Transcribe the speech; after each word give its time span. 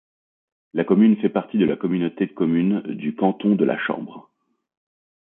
La 0.73 0.83
commune 0.83 1.15
fait 1.17 1.29
partie 1.29 1.59
de 1.59 1.65
la 1.65 1.75
communauté 1.75 2.25
de 2.25 2.31
communes 2.33 2.81
du 2.81 3.13
canton 3.13 3.53
de 3.53 3.63
La 3.63 3.77
Chambre. 3.77 4.31